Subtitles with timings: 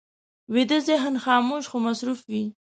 [0.53, 2.43] ویده ذهن خاموش خو مصروف وي